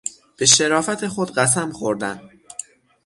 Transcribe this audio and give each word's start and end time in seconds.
به 0.37 0.45
شرافت 0.45 1.07
خود 1.07 1.31
قسم 1.31 1.71
خوردن 1.71 2.21